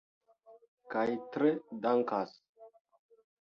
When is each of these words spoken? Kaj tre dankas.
Kaj 0.93 1.03
tre 1.35 1.51
dankas. 1.85 2.35